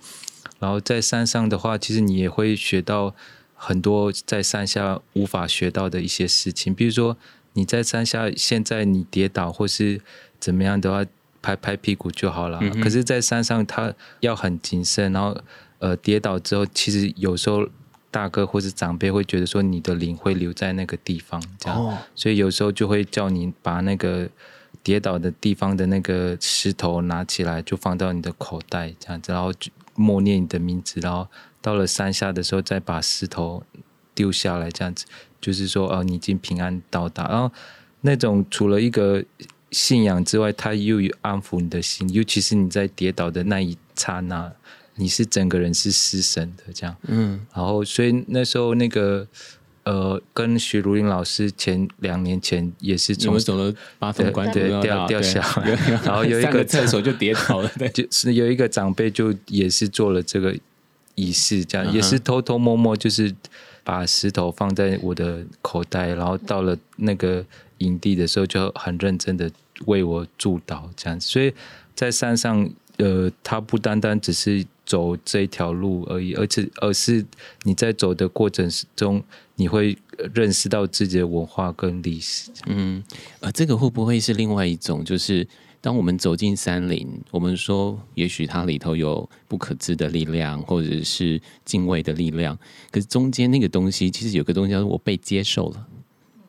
[0.59, 3.15] 然后在山上的话，其实你也会学到
[3.55, 7.17] 很多在山下无法学到的一些事情，比如说。
[7.55, 9.99] 你在山下，现在你跌倒或是
[10.39, 11.05] 怎么样的话，
[11.41, 12.59] 拍拍屁股就好了。
[12.81, 15.11] 可是，在山上，他要很谨慎。
[15.11, 15.37] 然后，
[15.79, 17.67] 呃，跌倒之后，其实有时候
[18.11, 21.97] 大哥或是长辈会觉得说，你的灵会留在那个地方，这样。
[22.13, 24.27] 所以有时候就会叫你把那个
[24.83, 29.51] 跌倒的地方的那个石头拿起来，就放到你的口袋这样子，然后
[29.95, 31.27] 默念你的名字，然后
[31.61, 33.63] 到了山下的时候再把石头
[34.15, 35.05] 丢下来，这样子。
[35.41, 37.51] 就是说，哦，你已经平安到达，然后
[38.01, 39.23] 那种除了一个
[39.69, 44.51] 信仰之外，它又有安抚你的心，尤其是你在跌倒的那一刹那，
[44.95, 46.95] 你是整个人是失神的这样。
[47.03, 49.27] 嗯，然后所以那时候那个
[49.83, 55.69] 呃，跟徐如林老师前两年前也是从走了八分关对掉掉下来，
[56.03, 60.57] 然后有一个厕所就跌倒了，对， 就是有一个长辈就也是做了这个
[61.13, 63.35] 仪式，这样也是偷偷摸摸就是。
[63.85, 67.45] 把石头放在我的口袋，然后到了那个
[67.77, 69.49] 营地的时候，就很认真的
[69.85, 71.27] 为我祝祷这样子。
[71.27, 71.53] 所以
[71.93, 77.23] 在山上，呃，它不单单只是走这一条路而已，而且而是
[77.63, 79.23] 你在走的过程中，
[79.55, 79.95] 你会
[80.33, 82.51] 认识到自己的文化跟历史。
[82.65, 83.03] 嗯，
[83.39, 85.47] 呃，这个会不会是另外一种，就是？
[85.85, 92.57] 当我们走进山林，我们说，也许它里头有不可知的力量，或者是敬畏的力量。
[92.89, 95.87] 可是中间那个东西，其实有个东西叫做我被接受了。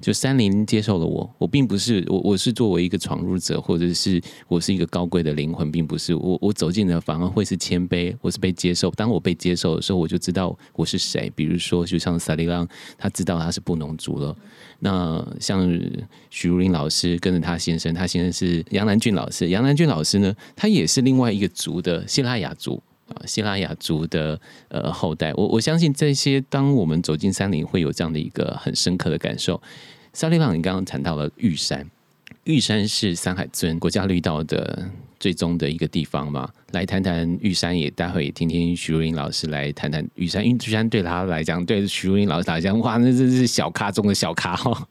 [0.00, 8.90] 就山林接受了我，我并不是我，我是作为一个闯入者，或者是我是一个高贵的灵魂，并不是我，我走进的反而会是谦卑，我是被接受。
[8.90, 11.32] 当我被接受的时候，我就知道我是谁。
[11.34, 14.36] 比如说，就像萨利浪，他知道他是布农族了。
[14.78, 15.66] 那像
[16.30, 22.82] 许如林老师跟着他先生，他先生是杨南俊老师，杨南俊老师呢，他也是另外一个族的希拉雅族。
[23.08, 29.60] 啊，希拉雅族的呃后代，我我相信这些，当我们走进山林，会有这样的一个很深刻的感受。
[30.12, 31.88] 沙利朗，你刚刚谈到了玉山，
[32.44, 34.88] 玉山是山海尊国家绿道的
[35.20, 44.88] 最终的一个地方嘛，来谈谈玉山，也待会也听听徐如英老师来谈谈玉山，因为玉山对他来讲，对徐如英老师来讲，哇，那真是小咖中的小咖哦。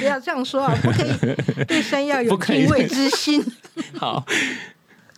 [0.00, 3.44] 不要这样说啊，不可以对山要 有敬畏之心。
[3.94, 4.24] 好，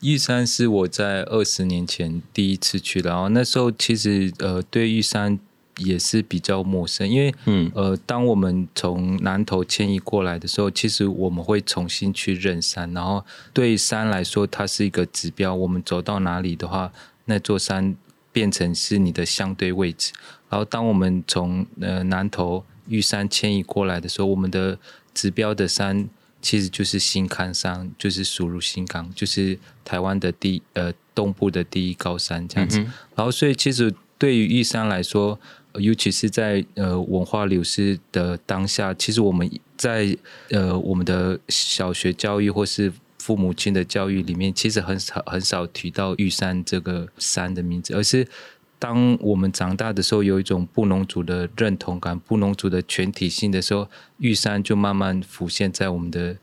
[0.02, 5.38] 玉山是我在二十年前第一次去，然后那时候其实呃，对玉山。
[5.80, 15.54] 也是比较陌生，因为嗯呃，当我们从南头迁移过来的时候，其实我们会重新去认山，然后对山来说，它是一个指标。
[15.54, 16.92] 我们走到哪里的话，
[17.26, 17.94] 那座山
[18.32, 20.12] 变成是你的相对位置。
[20.48, 24.76] 然后，当我们从呃南头玉山迁移过来的时候，我们的
[25.14, 26.08] 指标的山
[26.40, 32.78] 其实就是新康山，就是属入新港，就是台湾的第呃东部的第一高山这样子。
[33.14, 35.38] 然后，所以其实对于玉山来说，
[35.74, 40.16] 尤其是在呃文化流失的当下，其实我们在
[40.50, 48.26] 呃我们的小学教育或是父母亲的教育里面，其实很少很少提到玉山这个山的名字，而是
[48.78, 53.88] 当我们长大的时候，有一种布农族的认同感、布农族的全体性的时候，
[54.18, 56.36] 玉山就慢慢浮现在我们的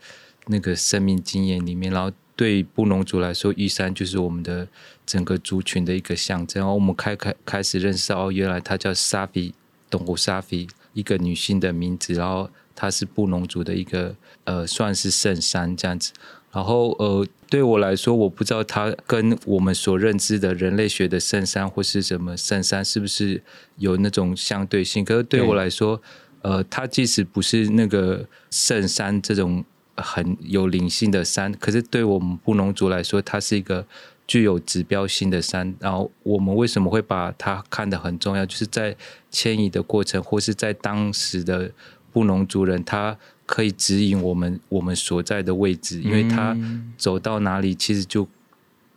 [0.47, 2.11] 那个生命经验里面，然后。
[2.37, 4.67] 对布农族来说，玉山就是我们的
[5.05, 6.59] 整个族群的一个象征。
[6.59, 9.53] 然后我们开开开始认识到，哦，原来她叫沙菲，
[9.89, 12.13] 东湖沙菲，一个女性的名字。
[12.13, 16.11] 然后她是布农族的一个呃，算是圣山这样子。
[16.55, 23.43] 然后呃，对我来说，我不知道它跟我们所认知的人类学的圣山或是什么圣山是不是
[23.75, 25.05] 有那种相对性。
[25.05, 26.01] 可是对我来说，
[26.41, 29.63] 呃，它即使不是那个圣山这种。
[29.97, 33.87] 很有灵性的山，可是对我们布农族来说，它是一个
[34.27, 35.73] 具有指标性的山。
[35.79, 38.45] 然后我们为什么会把它看得很重要？
[38.45, 38.93] 就是在
[39.31, 41.71] 迁移的过程，或是在当时的
[42.11, 46.57] 布农族人，他可以指引我们我们所在的位置，因为它
[46.97, 48.27] 走到哪里，其实就。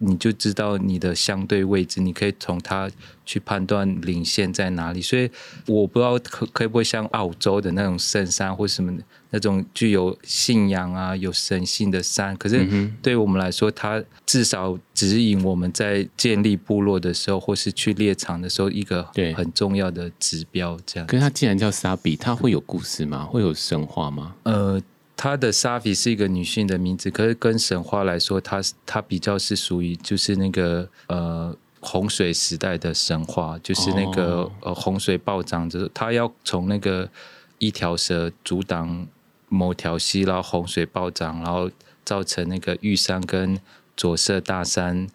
[0.01, 2.89] 你就知道你的相对位置，你可以从它
[3.27, 5.03] 去判断领先在哪里。
[5.03, 5.29] 所以
[5.67, 8.97] 我不知道可可不可以像澳洲的那种圣山或什么
[9.31, 12.37] 那种具有信仰啊、有神性的山。
[12.37, 20.79] 可是对我们来说，它至少指引我们在建立部落的时候，或是去猎场的时候，一个很重要的指标。
[20.87, 21.07] 这样。
[21.07, 23.25] 可是它既然叫沙比，它会有故事吗？
[23.25, 24.35] 会有神话吗？
[24.45, 24.81] 呃。
[25.21, 37.11] 她的沙比是一个女性的名字，可是跟神话来说，她她比较是属于就是那个呃洪水时代的神话，就是那个呃洪水暴涨，就是她要从那个
[37.59, 39.05] 一条蛇阻挡
[39.49, 41.71] 某条溪，然后洪水暴涨，然后
[42.05, 43.59] 造成那个玉山跟
[43.97, 45.09] 左色大山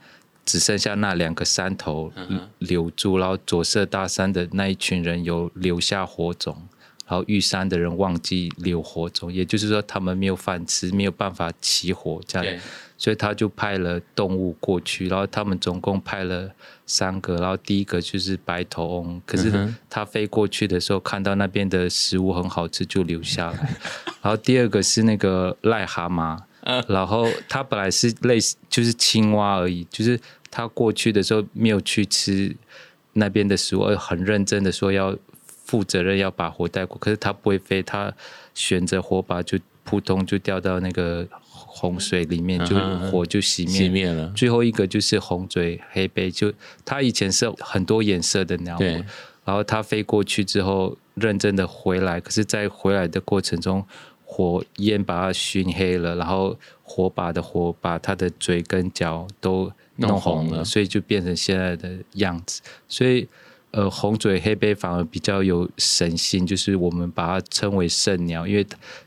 [0.45, 2.11] 只剩下那两个山头
[2.59, 6.67] 留住，然后左色大山的那一群人有留下火种。
[7.05, 12.61] 然后玉山的人忘记留火种，也就是说他们没有饭吃，没有办法起火，这样，
[13.03, 15.09] 所以他就派了动物过去。
[15.09, 16.49] 然后他们总共派了
[16.85, 19.51] 三个，然后第一个就是白头翁，可是
[19.89, 23.57] 他飞过去的时候看到那边的食物很好吃，就留下来。
[24.23, 26.39] 然后第二个是那个癞蛤蟆，
[26.87, 30.17] 然后他本来是类似就是青蛙而已，就是
[30.49, 32.55] 他过去的时候没有去吃
[33.11, 35.13] 那边的食物，而很认真的说要。
[35.65, 38.13] 负责任要把火带过，可是他不会飞，他
[38.53, 41.27] 选择火把就扑通就掉到那个
[41.75, 42.75] 洪水里面，就
[43.09, 44.31] 火就熄灭熄灭了。
[44.35, 46.53] 最后一个就是红嘴黑背，就
[46.85, 48.77] 它以前是很多颜色的鸟，
[49.43, 53.83] 然后它飞过去之后认真的回来，可是，在回来的过程中，
[54.23, 63.27] 火焰把它熏黑了，然后火把的火把它的嘴跟脚都弄红了，所以就变成现在的样子，所以。
[63.73, 68.63] 呃，红嘴黑背反而比较有神性，就是我们把它称为圣鸟，因为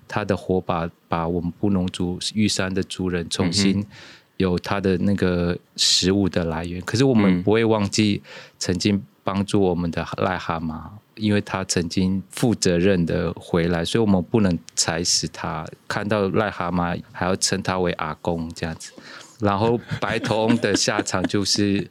[0.09, 3.87] 它的火把把我们布农族玉山的族人重新
[4.39, 6.83] 有它的那个食物的来源。
[6.83, 8.21] 可是我们不会忘记
[8.59, 10.83] 曾经帮助我们的癞蛤蟆，
[11.15, 15.65] 因为它曾经负责任的回来，所以我们不能踩死它。
[15.87, 18.93] 看到癞蛤蟆还要称它为阿公这样子。
[19.39, 21.89] 然后白头翁的下场就是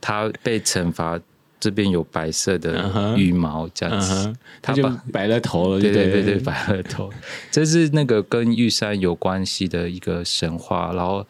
[0.00, 1.20] 他被惩罚。
[1.58, 5.80] 这边有白色的羽毛，这样子，他就白了头了。
[5.80, 7.10] 对对对对，白了头。
[7.50, 11.26] 这是那个跟玉山有关系的一个神话，然后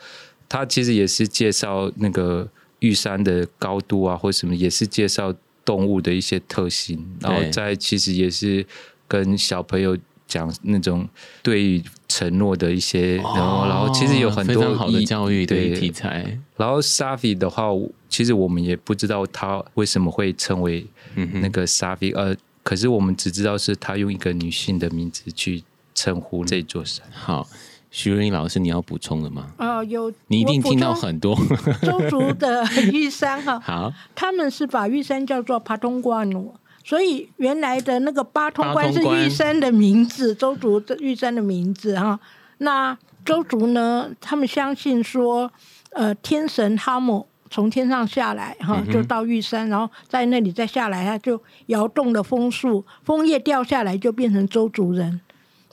[0.48, 2.48] 它其实也是介绍那个
[2.80, 5.34] 玉山的高度啊，或什么，也是介绍
[5.64, 8.66] 动物的一些特性，然后在其实也是
[9.08, 9.96] 跟小朋友。
[10.28, 11.08] 讲那种
[11.40, 16.38] 对于承诺的一些，然后然后其实有很多好的教育的题材。
[16.56, 17.70] 然后 Safi 的话，
[18.08, 25.62] 其实我们也不知道他为什么会称为那个 Safi，呃，可是我们只知道是他用一个女性的名字去
[25.94, 27.06] 称呼这座山。
[27.12, 27.46] 好。
[27.88, 29.46] 徐瑞英老师，你要补充的吗？
[29.56, 31.34] 啊，有你一定听到很多。
[31.80, 36.52] 周族的玉山哈， 好，他们是把玉山叫做帕通关努，
[36.86, 42.20] 所以原来的那个八通关是玉山的名字，周族的玉山的名字哈。
[42.58, 45.50] 那周族呢，他们相信说，
[45.90, 55.20] 呃，天神哈姆从天上下来哈，就到玉山，然后在那里再下来，他就摇动了枫树，枫叶掉下来就变成周族人。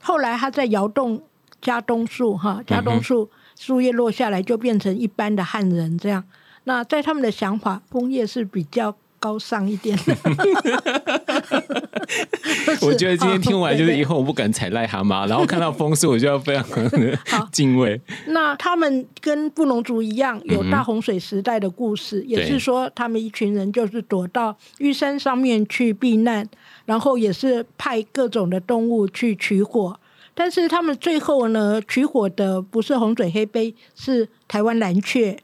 [0.02, 1.22] 后来他在摇动
[1.60, 6.24] 加东树哈，加东树树叶落下来就变成一般的汉人这样。
[6.64, 9.98] 那在他们的想法，枫叶是比较高尚一点。
[12.82, 16.62] 我觉得今天听完就是对以后我不敢踩癞蛤蟆，然后看到枫树我就要非常
[17.50, 17.98] 敬畏。
[18.26, 26.46] 那他们跟布农族一样，有大洪水时代的故事，也是说他们一群人就是躲到玉山上面去避难，
[26.84, 29.98] 然后也是派各种的动物去取火。
[30.34, 35.38] 但是他们最后呢，取火的不是红嘴黑背，是台湾蓝雀。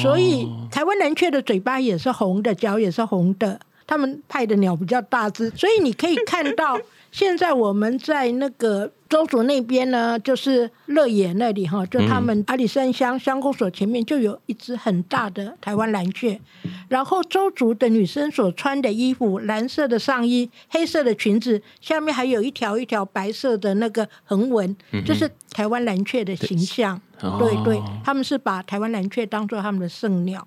[0.00, 3.60] 所以台湾蓝雀的嘴巴也是红的，脚也是红的。
[3.86, 6.78] 他们派的鸟比较大只，所以你可以看到，
[7.12, 16.40] 现在我们在那个周族那边呢，就是乐野那里哈，就他们阿里山乡乡公所前面就有一只很大的台湾蓝雀。
[16.88, 27.00] 然后周族的女生所穿的衣服，蓝色的上衣，黑色的裙子，下面还有一条一条白色的那个横纹，就是台湾蓝雀的形象。
[27.22, 30.46] 哦对对，他们是把台湾蓝雀当做他们的圣鸟。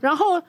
[0.00, 0.42] 然后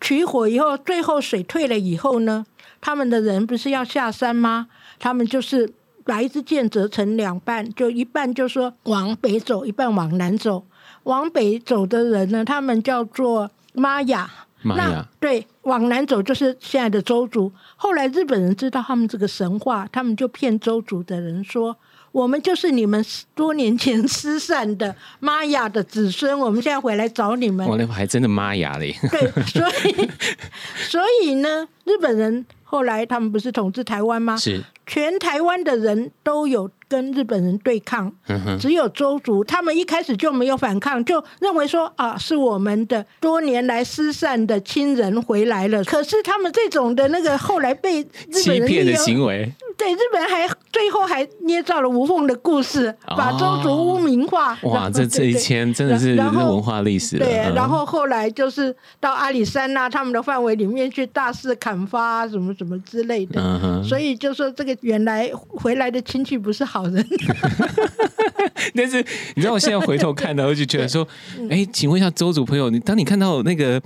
[0.00, 2.46] 取火以后，最后水退了以后呢，
[2.80, 4.68] 他们的人不是要下山吗？
[5.02, 5.68] 他们就是
[6.04, 10.64] 把一支箭折成两半，就一半就说往北走，一半往南走。
[11.02, 14.30] 往北走的人呢，他们叫做玛雅。
[14.62, 17.50] 那玛雅，对，往南走就是现在的周族。
[17.74, 21.76] 后来日本人知道他们这个神话，他们就骗周族的人说，
[22.12, 23.04] 我们就是你们
[23.34, 27.66] 多年前失散的玛雅的子孙，我们现在回来找你们。
[27.66, 28.94] 我那还真的玛雅嘞。
[29.10, 30.10] 对，所以
[30.88, 34.36] 所以呢，日本人后来他们不是统治台湾吗？
[34.36, 45.82] 是，全台湾的人都有跟日本人对抗，嗯只有周族他们一开始就没有反抗，就认为说啊，是我们的多年来失散的亲人回来了。
[45.84, 48.06] 可是他们这种的那个后来被日
[48.46, 49.50] 本人欺骗的行为，
[49.82, 54.56] 对日本人还最后还捏造了无缝的故事，把周族污名化。
[54.62, 57.26] 然哇，后这这一千真的是文化历史了。
[57.26, 63.40] 对，嗯然后后来就是到阿里山呐、他们的范围里面去大肆砍伐、啊、什么什么之类的。
[63.40, 67.04] 嗯，所以就说这个原来回来的亲戚不是好人，
[68.76, 69.04] 但是
[69.34, 71.06] 你知道，我现在回头看呢，我就觉得说，
[71.38, 73.82] 嗯哎，请问一下周族朋友，你当你看到那个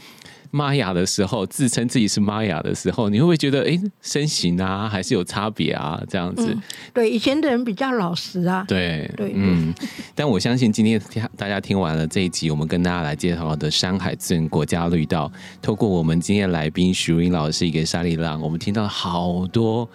[0.57, 6.03] 玛雅的时候，自称自己是玛雅的时候，你会不会觉得，哎，身形啊，还是有差别啊？
[6.09, 6.57] 这样子，
[6.95, 8.65] 对以前的人比较老实啊。
[8.67, 9.75] 对，对嗯，
[10.15, 10.99] 但我相信今天
[11.37, 15.31] 大家听完了这一集，我们跟大家来介绍的山海镇国家绿道，
[15.61, 19.87] 透过我们今天的来宾徐如英老师一个沙利浪，我们听到好多。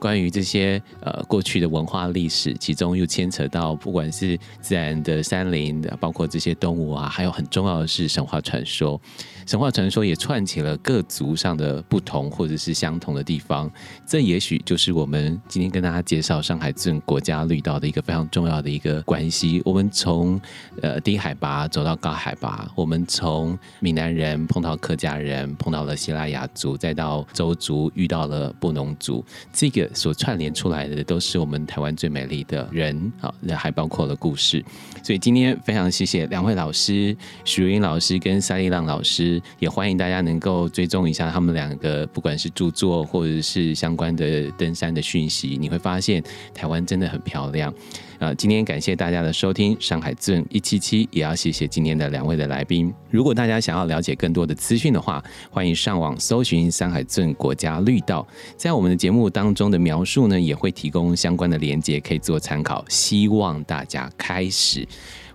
[0.00, 9.00] 关于这些呃过去的文化历史，其中又牵扯到不管是自然的山林的，包括这些动物啊，还有很重要的是神话传说。
[9.48, 13.70] 神话传说也串起了各族上的不同或者是相同的地方。
[14.06, 19.62] 这也许就是我们今天跟大家介绍上海镇国家绿道的一个非常重要的一个关系。
[19.64, 20.38] 我们从
[20.82, 34.62] 呃低海拔走到高海拔，我们从闽南人碰到客家人，碰到了希腊雅族，再到周族遇到了布农族，这个所串联出来的都是我们台湾最美丽的人啊，那还包括了故事。
[35.02, 46.22] 所以今天非常谢谢两位老师，许如英老师跟沙利浪老师，也欢迎大家能够追踪一下他们两个，不管是著作或者是相关的登山的讯息，你会发现
[46.54, 47.72] 台湾真的很漂亮。
[48.20, 52.92] 呃，今天感谢大家的收听，上海镇一七七，也要谢谢今天的两位的来宾。
[53.10, 55.22] 如果大家想要了解更多的资讯的话，
[55.52, 58.26] 欢迎上网搜寻上海镇国家绿道，
[58.56, 62.84] 在我们的节目当中的描述呢，也会提供相关的连接，可以做参考。
[62.88, 64.84] 希望大家开始。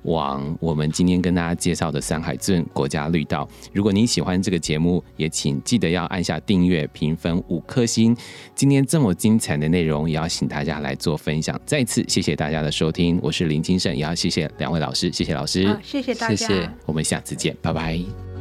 [0.04, 3.47] 往我们今天跟大家介绍的山海镇国家绿道。
[3.74, 8.16] 如果您喜欢这个节目，也请记得要按下订阅、评分五颗星。
[8.56, 11.60] 今天这么精彩的内容，也要请大家来做分享。
[11.66, 16.36] 再次谢谢大家的收听，我是林清盛，也要谢谢两位老师，谢谢老师，啊，谢谢大家。
[16.36, 18.33] 谢谢我们下次见，拜拜。